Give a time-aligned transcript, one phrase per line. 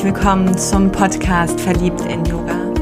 [0.00, 2.72] herzlich willkommen zum Podcast Verliebt in Yoga.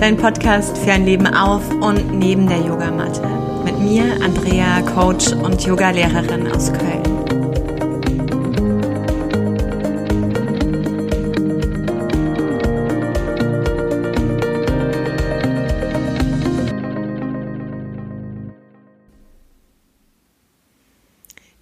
[0.00, 3.22] Dein Podcast für ein Leben auf und neben der Yogamatte.
[3.62, 7.04] Mit mir, Andrea, Coach und Yogalehrerin aus Köln.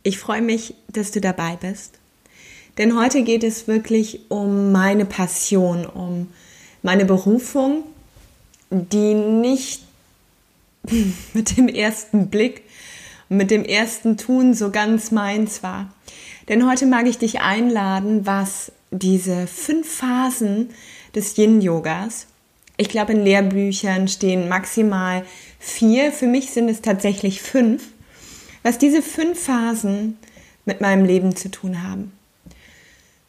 [0.02, 2.00] Ich freue mich, dass du dabei bist
[2.78, 6.28] denn heute geht es wirklich um meine Passion, um
[6.82, 7.84] meine Berufung,
[8.70, 9.82] die nicht
[11.34, 12.62] mit dem ersten Blick,
[13.28, 15.92] mit dem ersten Tun so ganz meins war.
[16.48, 20.70] Denn heute mag ich dich einladen, was diese fünf Phasen
[21.14, 22.26] des Yin-Yogas,
[22.76, 25.24] ich glaube in Lehrbüchern stehen maximal
[25.58, 27.84] vier, für mich sind es tatsächlich fünf,
[28.62, 30.18] was diese fünf Phasen
[30.64, 32.12] mit meinem Leben zu tun haben.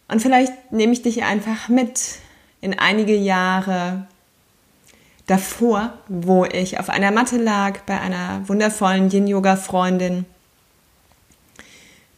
[0.07, 2.19] Und vielleicht nehme ich dich einfach mit
[2.61, 4.07] in einige Jahre
[5.27, 10.25] davor, wo ich auf einer Matte lag bei einer wundervollen Yin-Yoga-Freundin,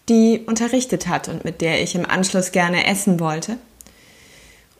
[0.09, 3.57] die unterrichtet hat und mit der ich im Anschluss gerne essen wollte,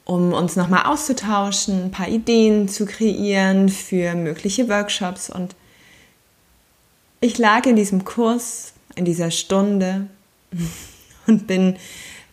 [0.06, 5.30] um uns nochmal auszutauschen, ein paar Ideen zu kreieren für mögliche Workshops.
[5.30, 5.56] Und
[7.20, 10.08] ich lag in diesem Kurs, in dieser Stunde
[11.28, 11.78] und bin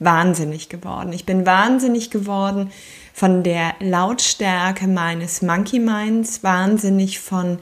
[0.04, 1.12] wahnsinnig geworden.
[1.12, 2.70] Ich bin wahnsinnig geworden
[3.12, 7.58] von der Lautstärke meines Monkey Minds, wahnsinnig von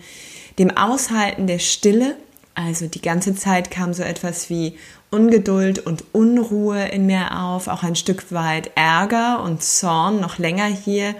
[0.58, 2.16] dem Aushalten der Stille.
[2.54, 4.76] Also die ganze Zeit kam so etwas wie
[5.10, 10.66] Ungeduld und Unruhe in mir auf, auch ein Stück weit Ärger und Zorn, noch länger
[10.66, 11.14] hier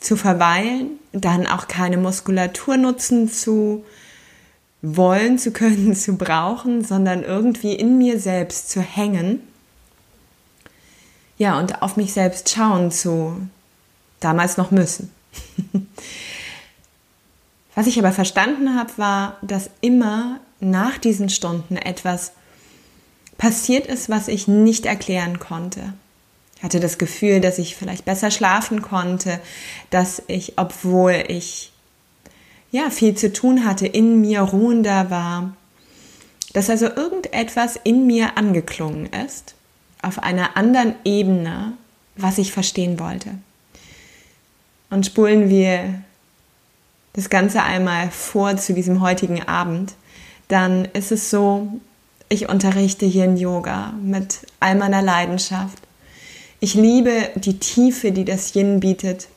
[0.00, 3.84] zu verweilen, dann auch keine Muskulatur nutzen zu
[4.82, 9.42] wollen, zu können, zu brauchen, sondern irgendwie in mir selbst zu hängen
[11.40, 13.34] ja, und auf mich selbst schauen zu
[14.20, 15.10] damals noch müssen.
[17.74, 22.32] Was ich aber verstanden habe, war, dass immer nach diesen Stunden etwas
[23.38, 25.94] passiert ist, was ich nicht erklären konnte.
[26.58, 29.40] Ich hatte das Gefühl, dass ich vielleicht besser schlafen konnte,
[29.88, 31.72] dass ich, obwohl ich
[32.70, 35.56] ja viel zu tun hatte, in mir ruhender war,
[36.52, 39.54] dass also irgendetwas in mir angeklungen ist
[40.02, 41.72] auf einer anderen Ebene,
[42.16, 43.30] was ich verstehen wollte.
[44.90, 46.02] Und spulen wir
[47.12, 49.94] das Ganze einmal vor zu diesem heutigen Abend,
[50.48, 51.80] dann ist es so,
[52.28, 55.78] ich unterrichte hier in Yoga mit all meiner Leidenschaft.
[56.60, 59.28] Ich liebe die Tiefe, die das Yin bietet.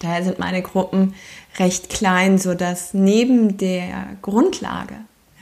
[0.00, 1.14] Daher sind meine Gruppen
[1.58, 4.96] recht klein, so dass neben der Grundlage,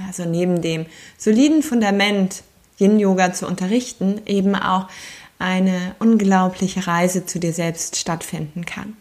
[0.07, 0.87] also neben dem
[1.17, 2.43] soliden Fundament
[2.79, 4.89] Yin-Yoga zu unterrichten, eben auch
[5.39, 8.97] eine unglaubliche Reise zu dir selbst stattfinden kann.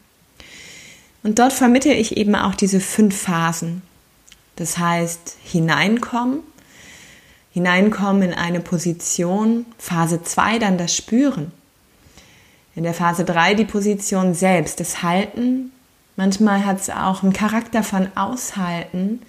[1.24, 3.82] Und dort vermittle ich eben auch diese fünf Phasen.
[4.56, 6.40] Das heißt, hineinkommen,
[7.52, 11.52] hineinkommen in eine Position, Phase 2 dann das Spüren.
[12.76, 15.72] In der Phase 3 die Position selbst, das Halten.
[16.16, 19.22] Manchmal hat es auch einen Charakter von Aushalten,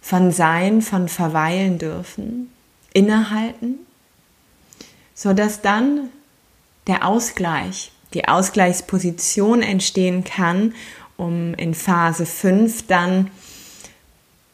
[0.00, 2.53] von Sein, von Verweilen dürfen
[2.94, 3.80] innehalten,
[5.14, 6.08] sodass dann
[6.86, 10.74] der Ausgleich, die Ausgleichsposition entstehen kann,
[11.16, 13.30] um in Phase 5 dann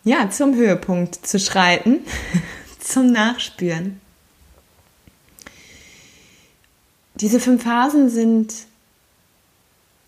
[0.03, 2.01] ja, zum Höhepunkt zu schreiten,
[2.81, 4.01] zum Nachspüren.
[7.15, 8.55] Diese fünf Phasen sind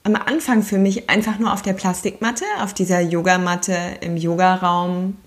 [0.02, 5.18] am Anfang für mich einfach nur auf der Plastikmatte, auf dieser Yogamatte im Yogaraum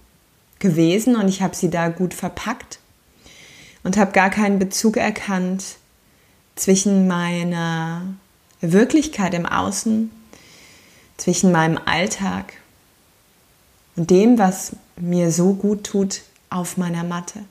[0.58, 2.80] gewesen und ich habe sie da gut verpackt
[3.86, 5.64] und habe gar keinen Bezug erkannt
[6.56, 8.02] zwischen meiner
[8.60, 10.10] Wirklichkeit im Außen,
[11.18, 12.54] zwischen meinem Alltag
[13.96, 17.42] und dem, was mir so gut tut auf meiner Matte.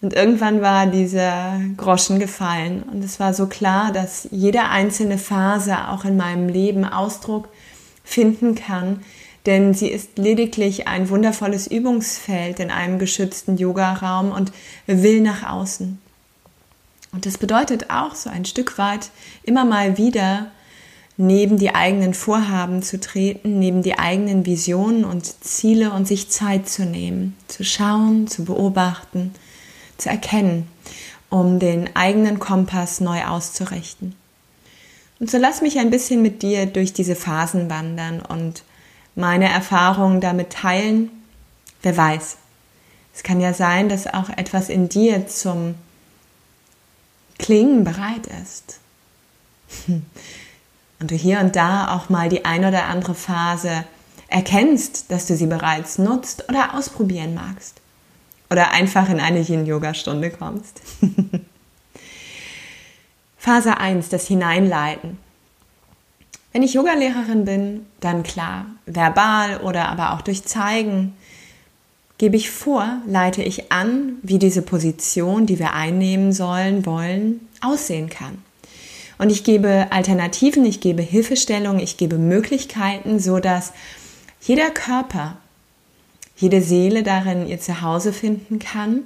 [0.00, 5.88] Und irgendwann war dieser Groschen gefallen und es war so klar, dass jede einzelne Phase
[5.88, 7.48] auch in meinem Leben Ausdruck
[8.04, 9.02] finden kann,
[9.46, 14.52] denn sie ist lediglich ein wundervolles Übungsfeld in einem geschützten Yogaraum und
[14.86, 15.98] will nach außen.
[17.12, 19.10] Und das bedeutet auch so ein Stück weit
[19.42, 20.50] immer mal wieder
[21.16, 26.68] neben die eigenen Vorhaben zu treten, neben die eigenen Visionen und Ziele und sich Zeit
[26.68, 29.34] zu nehmen, zu schauen, zu beobachten,
[29.98, 30.66] zu erkennen,
[31.28, 34.14] um den eigenen Kompass neu auszurichten.
[35.18, 38.62] Und so lass mich ein bisschen mit dir durch diese Phasen wandern und
[39.20, 41.10] meine Erfahrungen damit teilen.
[41.82, 42.36] Wer weiß.
[43.14, 45.74] Es kann ja sein, dass auch etwas in dir zum
[47.38, 48.80] Klingen bereit ist.
[51.00, 53.84] Und du hier und da auch mal die ein oder andere Phase
[54.28, 57.80] erkennst, dass du sie bereits nutzt oder ausprobieren magst.
[58.50, 60.82] Oder einfach in eine Yin-Yoga-Stunde kommst.
[63.38, 65.16] Phase 1, das Hineinleiten.
[66.52, 71.14] Wenn ich Yogalehrerin bin, dann klar, verbal oder aber auch durch Zeigen,
[72.18, 78.10] gebe ich vor, leite ich an, wie diese Position, die wir einnehmen sollen, wollen, aussehen
[78.10, 78.42] kann.
[79.16, 83.72] Und ich gebe Alternativen, ich gebe Hilfestellungen, ich gebe Möglichkeiten, so dass
[84.40, 85.36] jeder Körper,
[86.36, 89.02] jede Seele darin ihr Zuhause finden kann.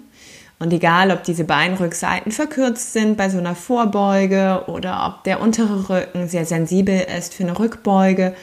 [0.64, 5.90] Und egal, ob diese Beinrückseiten verkürzt sind bei so einer Vorbeuge oder ob der untere
[5.90, 8.34] Rücken sehr sensibel ist für eine Rückbeuge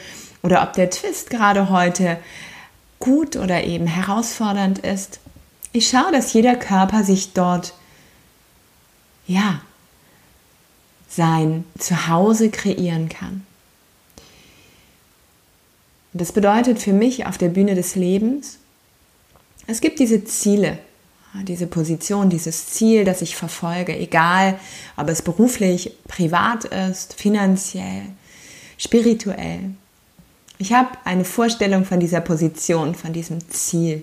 [0.44, 2.18] oder ob der Twist gerade heute
[3.00, 5.18] gut oder eben herausfordernd ist.
[5.72, 7.74] Ich schaue, dass jeder Körper sich dort,
[9.26, 9.60] ja,
[11.08, 13.44] sein Zuhause kreieren kann.
[16.12, 18.58] Und das bedeutet für mich auf der Bühne des Lebens,
[19.66, 20.78] es gibt diese Ziele,
[21.42, 24.58] diese Position, dieses Ziel, das ich verfolge, egal
[24.96, 28.02] ob es beruflich, privat ist, finanziell,
[28.76, 29.70] spirituell.
[30.58, 34.02] Ich habe eine Vorstellung von dieser Position, von diesem Ziel.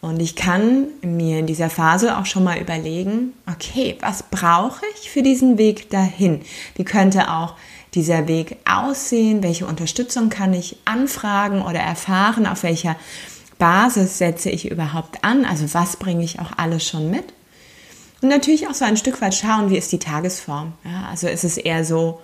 [0.00, 5.10] Und ich kann mir in dieser Phase auch schon mal überlegen, okay, was brauche ich
[5.10, 6.40] für diesen Weg dahin?
[6.74, 7.54] Wie könnte auch
[7.94, 9.42] dieser Weg aussehen?
[9.42, 12.46] Welche Unterstützung kann ich anfragen oder erfahren?
[12.46, 12.96] Auf welcher
[13.60, 15.44] Basis setze ich überhaupt an?
[15.44, 17.32] Also was bringe ich auch alles schon mit?
[18.22, 20.72] Und natürlich auch so ein Stück weit schauen, wie ist die Tagesform?
[20.84, 22.20] Ja, also ist es eher so,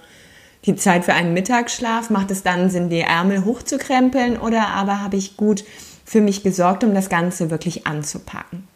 [0.64, 2.10] die Zeit für einen Mittagsschlaf?
[2.10, 5.64] Macht es dann Sinn, die Ärmel hochzukrempeln oder aber habe ich gut
[6.04, 8.66] für mich gesorgt, um das Ganze wirklich anzupacken?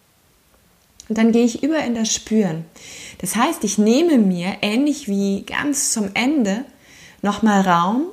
[1.09, 2.65] Und dann gehe ich über in das Spüren.
[3.19, 6.65] Das heißt, ich nehme mir, ähnlich wie ganz zum Ende,
[7.21, 8.05] nochmal Raum,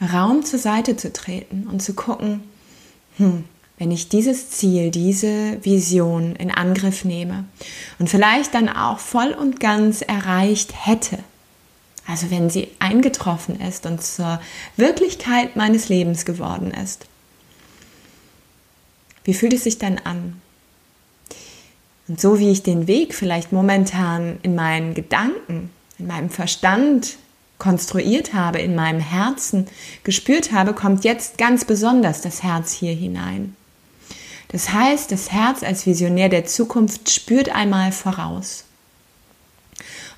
[0.00, 2.42] Raum zur Seite zu treten und zu gucken,
[3.16, 3.44] hm,
[3.78, 7.44] wenn ich dieses Ziel, diese Vision in Angriff nehme
[7.98, 11.18] und vielleicht dann auch voll und ganz erreicht hätte,
[12.06, 14.40] also wenn sie eingetroffen ist und zur
[14.76, 17.06] Wirklichkeit meines Lebens geworden ist,
[19.24, 20.40] wie fühlt es sich dann an?
[22.08, 27.16] Und so wie ich den Weg vielleicht momentan in meinen Gedanken, in meinem Verstand
[27.58, 29.66] konstruiert habe, in meinem Herzen
[30.04, 33.56] gespürt habe, kommt jetzt ganz besonders das Herz hier hinein.
[34.48, 38.64] Das heißt, das Herz als Visionär der Zukunft spürt einmal voraus.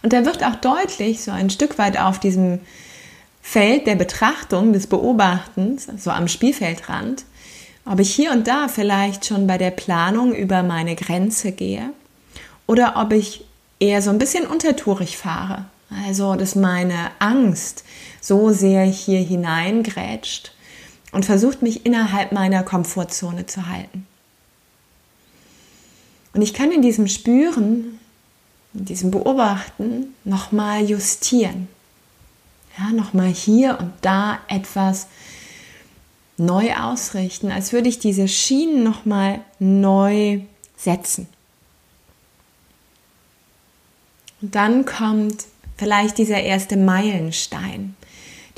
[0.03, 2.61] Und da wird auch deutlich, so ein Stück weit auf diesem
[3.43, 7.25] Feld der Betrachtung, des Beobachtens, so am Spielfeldrand,
[7.85, 11.91] ob ich hier und da vielleicht schon bei der Planung über meine Grenze gehe
[12.67, 13.45] oder ob ich
[13.81, 15.65] eher so ein bisschen untertourig fahre.
[15.91, 17.85] Also, dass meine Angst
[18.21, 20.53] so sehr hier hineingrätscht
[21.13, 24.07] und versucht, mich innerhalb meiner Komfortzone zu halten.
[26.35, 27.99] Und ich kann in diesem Spüren,
[28.75, 31.69] in diesem Beobachten nochmal justieren.
[32.79, 35.09] Ja, nochmal hier und da etwas
[36.37, 40.43] neu ausrichten, als würde ich diese Schienen nochmal neu
[40.77, 41.27] setzen.
[44.41, 45.47] Und dann kommt
[45.79, 47.97] vielleicht dieser erste Meilenstein,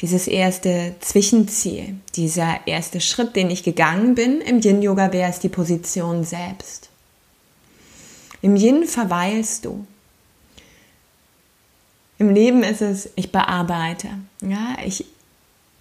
[0.01, 4.41] dieses erste Zwischenziel, dieser erste Schritt, den ich gegangen bin.
[4.41, 6.89] Im Yin-Yoga wäre es die Position selbst.
[8.43, 9.87] Im Yin verweilst du.
[12.19, 14.09] Im Leben ist es, ich bearbeite.
[14.41, 15.05] Ja, ich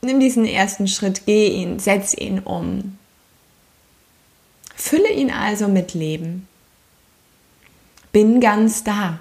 [0.02, 2.98] nehme diesen ersten Schritt, gehe ihn, setz ihn um.
[4.76, 6.48] Fülle ihn also mit Leben.
[8.12, 9.20] Bin ganz da.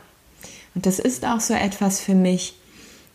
[0.78, 2.54] Und das ist auch so etwas für mich.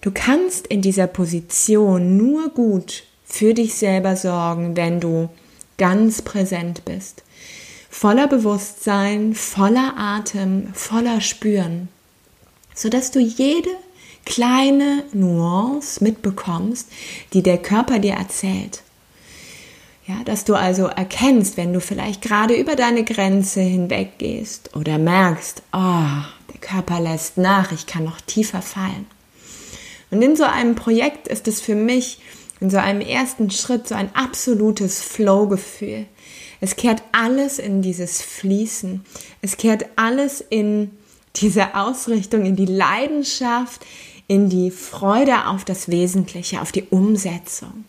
[0.01, 5.29] Du kannst in dieser Position nur gut für dich selber sorgen, wenn du
[5.77, 7.23] ganz präsent bist
[7.89, 11.87] voller Bewusstsein, voller Atem, voller Spüren,
[12.75, 13.69] sodass du jede
[14.25, 16.89] kleine Nuance mitbekommst,
[17.31, 18.83] die der Körper dir erzählt.
[20.05, 24.97] Ja, dass du also erkennst, wenn du vielleicht gerade über deine Grenze hinweg gehst oder
[24.97, 26.25] merkst, oh,
[26.63, 29.05] Körper lässt nach, ich kann noch tiefer fallen.
[30.09, 32.19] Und in so einem Projekt ist es für mich
[32.59, 36.05] in so einem ersten Schritt so ein absolutes Flow-Gefühl.
[36.61, 39.03] Es kehrt alles in dieses Fließen.
[39.41, 40.91] Es kehrt alles in
[41.35, 43.85] diese Ausrichtung, in die Leidenschaft,
[44.27, 47.83] in die Freude auf das Wesentliche, auf die Umsetzung.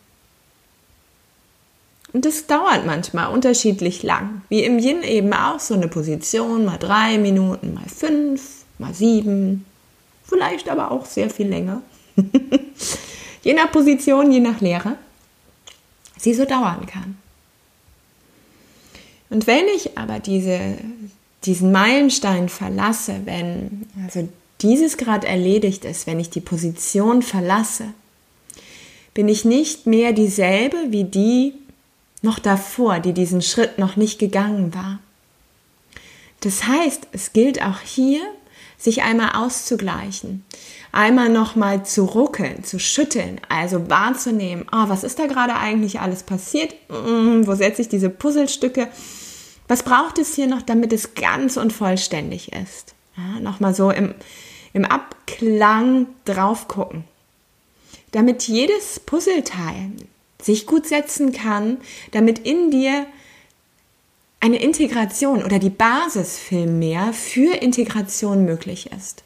[2.11, 4.41] Und das dauert manchmal unterschiedlich lang.
[4.49, 9.65] Wie im Yin eben auch so eine Position, mal drei Minuten, mal fünf, mal sieben.
[10.27, 11.81] vielleicht aber auch sehr viel länger,
[13.43, 14.97] je nach Position, je nach Lehre,
[16.17, 17.17] sie so dauern kann.
[19.29, 20.77] Und wenn ich aber diese,
[21.43, 24.27] diesen Meilenstein verlasse, wenn also
[24.61, 27.93] dieses Grad erledigt ist, wenn ich die Position verlasse,
[29.13, 31.53] bin ich nicht mehr dieselbe wie die
[32.21, 34.99] noch davor, die diesen Schritt noch nicht gegangen war.
[36.41, 38.21] Das heißt, es gilt auch hier,
[38.77, 40.45] sich einmal auszugleichen,
[40.91, 46.23] einmal nochmal zu ruckeln, zu schütteln, also wahrzunehmen, oh, was ist da gerade eigentlich alles
[46.23, 48.87] passiert, mm, wo setze ich diese Puzzlestücke,
[49.67, 52.93] was braucht es hier noch, damit es ganz und vollständig ist.
[53.17, 54.13] Ja, nochmal so im,
[54.73, 57.05] im Abklang drauf gucken,
[58.11, 59.91] damit jedes Puzzleteil
[60.41, 61.77] sich gut setzen kann,
[62.11, 63.07] damit in dir
[64.39, 69.23] eine Integration oder die Basis vielmehr für Integration möglich ist.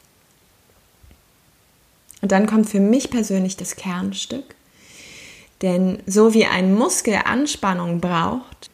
[2.22, 4.54] Und dann kommt für mich persönlich das Kernstück.
[5.62, 8.70] Denn so wie ein Muskel Anspannung braucht,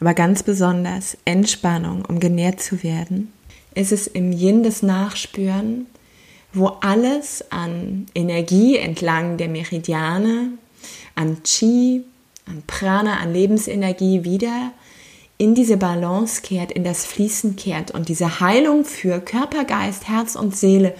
[0.00, 3.32] aber ganz besonders Entspannung, um genährt zu werden,
[3.74, 5.86] ist es im Yin das Nachspüren,
[6.52, 10.52] wo alles an Energie entlang der Meridiane,
[11.14, 12.02] an Qi,
[12.46, 14.72] an Prana, an Lebensenergie wieder
[15.40, 20.36] in diese Balance kehrt, in das Fließen kehrt und diese Heilung für Körper, Geist, Herz
[20.36, 20.94] und Seele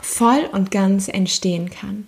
[0.00, 2.06] voll und ganz entstehen kann.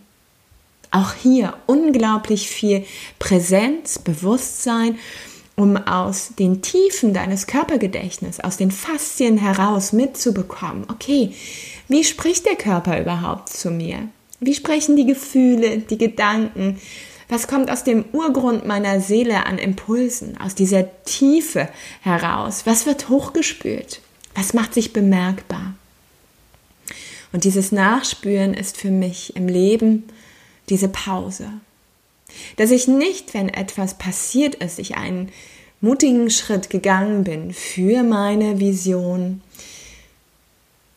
[0.91, 2.87] Auch hier unglaublich viel
[3.19, 4.99] Präsenz, Bewusstsein,
[5.55, 11.35] um aus den Tiefen deines Körpergedächtnisses, aus den Faszien heraus mitzubekommen, okay,
[11.89, 14.09] wie spricht der Körper überhaupt zu mir?
[14.41, 16.81] Wie sprechen die Gefühle, die Gedanken,
[17.29, 21.69] was kommt aus dem Urgrund meiner Seele an Impulsen, aus dieser Tiefe
[22.03, 22.63] heraus?
[22.67, 24.01] Was wird hochgespült?
[24.35, 25.75] Was macht sich bemerkbar?
[27.33, 30.05] Und dieses Nachspüren ist für mich im Leben
[30.69, 31.51] diese Pause.
[32.57, 35.31] Dass ich nicht, wenn etwas passiert ist, ich einen
[35.81, 39.43] mutigen Schritt gegangen bin für meine Vision,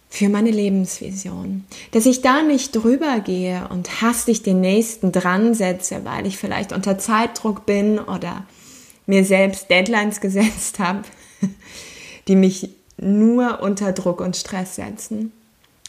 [0.09, 1.65] für meine Lebensvision.
[1.91, 6.71] Dass ich da nicht drüber gehe und hastig den nächsten dran setze, weil ich vielleicht
[6.73, 8.43] unter Zeitdruck bin oder
[9.05, 11.03] mir selbst Deadlines gesetzt habe,
[12.27, 15.31] die mich nur unter Druck und Stress setzen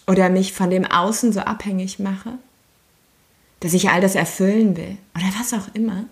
[0.06, 2.34] oder mich von dem Außen so abhängig mache,
[3.60, 6.04] dass ich all das erfüllen will oder was auch immer,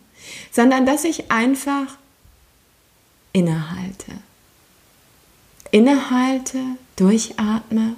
[0.51, 1.87] sondern dass ich einfach
[3.33, 4.13] innehalte.
[5.71, 6.59] Innehalte
[6.99, 7.97] durchatme,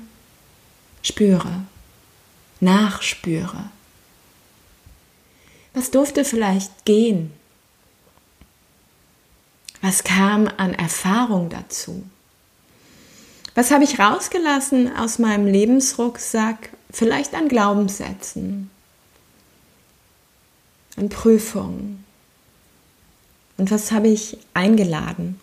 [1.02, 1.64] spüre,
[2.60, 3.70] nachspüre.
[5.72, 7.32] Was durfte vielleicht gehen?
[9.80, 12.04] Was kam an Erfahrung dazu?
[13.54, 16.70] Was habe ich rausgelassen aus meinem Lebensrucksack?
[16.92, 18.70] Vielleicht an Glaubenssätzen,
[20.96, 22.04] an Prüfungen.
[23.56, 25.40] Und was habe ich eingeladen?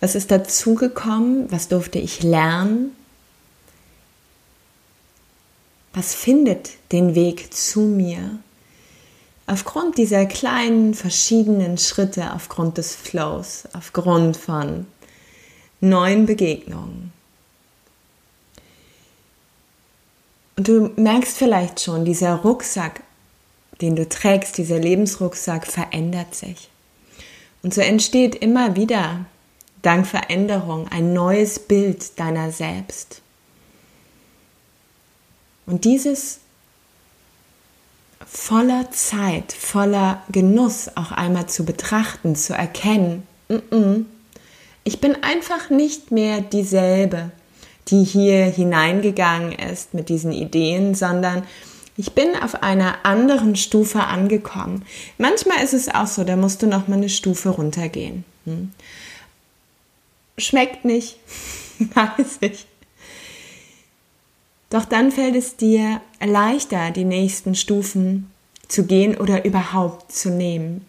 [0.00, 1.50] Was ist dazugekommen?
[1.50, 2.96] Was durfte ich lernen?
[5.92, 8.38] Was findet den Weg zu mir?
[9.46, 14.86] Aufgrund dieser kleinen verschiedenen Schritte, aufgrund des Flows, aufgrund von
[15.80, 17.12] neuen Begegnungen.
[20.56, 23.02] Und du merkst vielleicht schon, dieser Rucksack,
[23.80, 26.68] den du trägst, dieser Lebensrucksack verändert sich.
[27.62, 29.24] Und so entsteht immer wieder
[29.82, 33.22] dank Veränderung ein neues Bild deiner selbst.
[35.66, 36.40] Und dieses
[38.26, 43.26] voller Zeit, voller Genuss auch einmal zu betrachten, zu erkennen,
[44.84, 47.30] ich bin einfach nicht mehr dieselbe,
[47.88, 51.44] die hier hineingegangen ist mit diesen Ideen, sondern
[51.96, 54.84] ich bin auf einer anderen Stufe angekommen.
[55.16, 58.24] Manchmal ist es auch so, da musst du noch mal eine Stufe runtergehen.
[58.44, 58.70] Hm?
[60.38, 61.18] Schmeckt nicht,
[61.78, 62.66] weiß ich.
[64.70, 68.30] Doch dann fällt es dir leichter, die nächsten Stufen
[68.68, 70.86] zu gehen oder überhaupt zu nehmen.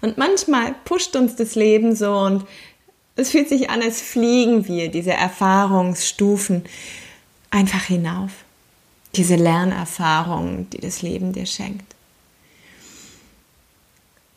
[0.00, 2.46] Und manchmal pusht uns das Leben so und
[3.16, 6.64] es fühlt sich an, als fliegen wir diese Erfahrungsstufen
[7.50, 8.30] einfach hinauf.
[9.14, 11.94] Diese Lernerfahrungen, die das Leben dir schenkt.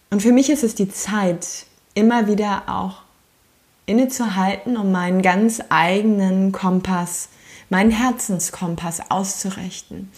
[0.10, 3.02] Und für mich ist es die Zeit, immer wieder auch
[3.92, 7.30] innezuhalten, um meinen ganz eigenen Kompass
[7.72, 10.12] meinen Herzenskompass auszurichten.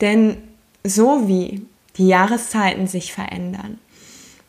[0.00, 0.38] Denn
[0.82, 1.66] so wie
[1.96, 3.78] die Jahreszeiten sich verändern,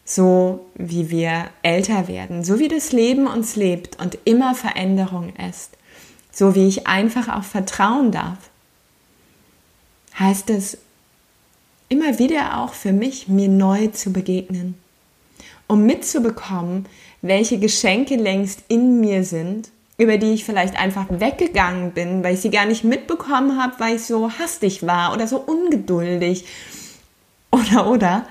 [0.06, 5.78] so wie wir älter werden, so wie das Leben uns lebt und immer Veränderung ist,
[6.32, 8.38] so wie ich einfach auch vertrauen darf,
[10.18, 10.78] heißt es
[11.90, 14.76] immer wieder auch für mich, mir neu zu begegnen,
[15.68, 16.86] um mitzubekommen,
[17.22, 22.42] welche Geschenke längst in mir sind, über die ich vielleicht einfach weggegangen bin, weil ich
[22.42, 26.46] sie gar nicht mitbekommen habe, weil ich so hastig war oder so ungeduldig
[27.52, 28.28] oder oder.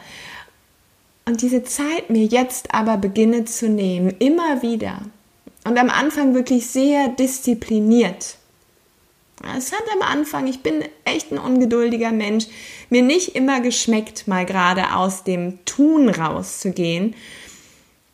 [1.26, 5.00] Und diese Zeit mir jetzt aber beginne zu nehmen, immer wieder.
[5.64, 8.37] Und am Anfang wirklich sehr diszipliniert.
[9.57, 12.47] Es hat am Anfang, ich bin echt ein ungeduldiger Mensch,
[12.91, 17.15] mir nicht immer geschmeckt, mal gerade aus dem Tun rauszugehen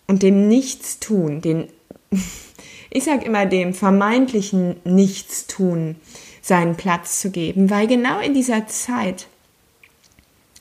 [0.06, 1.68] und dem Nichtstun, den,
[2.90, 5.96] ich sag immer dem vermeintlichen Nichtstun
[6.42, 9.26] seinen Platz zu geben, weil genau in dieser Zeit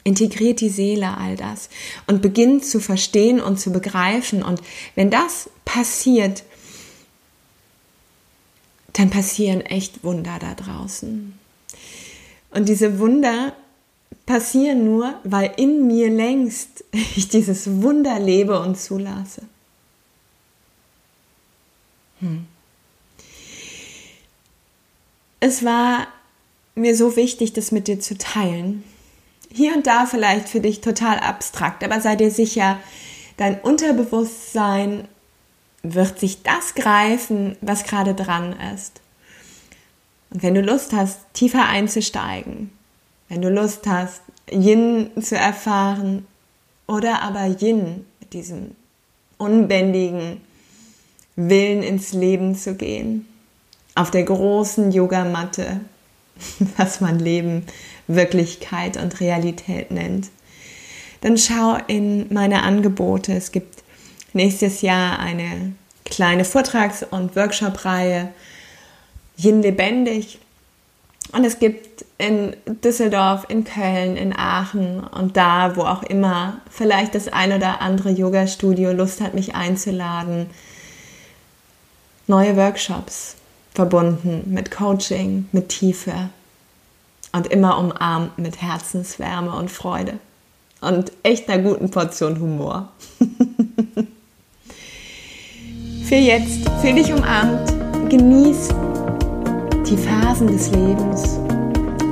[0.03, 1.69] integriert die Seele all das
[2.07, 4.43] und beginnt zu verstehen und zu begreifen.
[4.43, 4.61] Und
[4.95, 6.43] wenn das passiert,
[8.93, 11.37] dann passieren echt Wunder da draußen.
[12.51, 13.53] Und diese Wunder
[14.25, 19.43] passieren nur, weil in mir längst ich dieses Wunder lebe und zulasse.
[22.19, 22.47] Hm.
[25.39, 26.07] Es war
[26.75, 28.83] mir so wichtig, das mit dir zu teilen.
[29.51, 32.79] Hier und da vielleicht für dich total abstrakt, aber sei dir sicher,
[33.37, 35.07] dein Unterbewusstsein
[35.83, 39.01] wird sich das greifen, was gerade dran ist.
[40.31, 42.71] Und wenn du Lust hast, tiefer einzusteigen,
[43.29, 44.21] wenn du Lust hast,
[44.51, 46.25] Yin zu erfahren
[46.87, 48.75] oder aber Yin mit diesem
[49.37, 50.41] unbändigen
[51.35, 53.25] Willen ins Leben zu gehen,
[53.95, 55.79] auf der großen Yogamatte,
[56.77, 57.65] was man Leben,
[58.07, 60.29] Wirklichkeit und Realität nennt,
[61.21, 63.33] dann schau in meine Angebote.
[63.33, 63.83] Es gibt
[64.33, 65.73] nächstes Jahr eine
[66.05, 68.29] kleine Vortrags- und Workshop-Reihe
[69.37, 70.39] Yin lebendig.
[71.31, 77.15] Und es gibt in Düsseldorf, in Köln, in Aachen und da, wo auch immer, vielleicht
[77.15, 80.47] das ein oder andere Yoga-Studio Lust hat, mich einzuladen,
[82.27, 83.35] neue Workshops
[83.73, 86.29] verbunden mit Coaching, mit Tiefe
[87.31, 90.19] und immer umarmt mit Herzenswärme und Freude
[90.81, 92.89] und echt einer guten Portion Humor.
[96.09, 97.71] Für jetzt, fühl dich umarmt,
[98.09, 98.69] genieß
[99.87, 101.39] die Phasen des Lebens.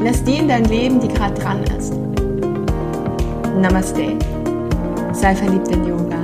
[0.04, 1.96] Lass die in dein Leben, die gerade dran ist.
[3.60, 4.16] Namaste.
[5.14, 6.22] Sei verliebt in Yoga.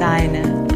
[0.00, 0.69] Deine.